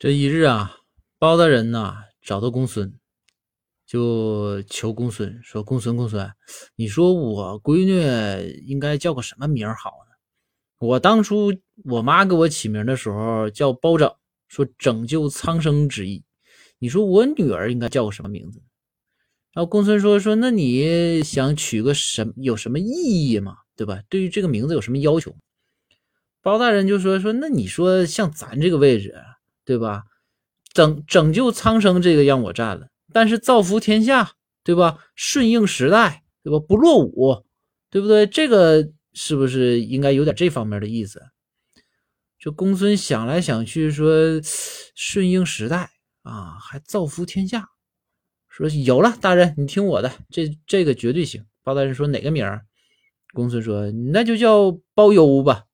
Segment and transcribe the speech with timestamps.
[0.00, 0.78] 这一日啊，
[1.18, 2.94] 包大人呐找到公孙，
[3.84, 6.32] 就求公孙说：“公孙，公孙，
[6.74, 10.16] 你说我闺女应该叫个什么名好呢？
[10.78, 11.52] 我当初
[11.84, 14.10] 我妈给我起名的时候叫包拯，
[14.48, 16.24] 说拯救苍生之意。
[16.78, 18.62] 你说我女儿应该叫个什么名字？”
[19.52, 23.54] 然后公孙说：“说那你想取个什有什么意义吗？
[23.76, 24.00] 对吧？
[24.08, 25.36] 对于这个名字有什么要求？”
[26.40, 29.14] 包大人就说：“说那你说像咱这个位置。”
[29.70, 30.02] 对吧？
[30.74, 34.32] 拯拯救苍生这个让我占了，但是造福天下，
[34.64, 34.98] 对吧？
[35.14, 36.58] 顺应时代，对吧？
[36.58, 37.44] 不落伍，
[37.88, 38.26] 对不对？
[38.26, 41.22] 这个是不是应该有点这方面的意思？
[42.36, 44.10] 就公孙想来想去，说
[44.96, 45.90] 顺应时代
[46.24, 47.68] 啊，还造福天下，
[48.48, 51.46] 说有了，大人，你听我的，这这个绝对行。
[51.62, 52.44] 包大人说哪个名？
[53.32, 55.66] 公孙说那就叫包邮吧。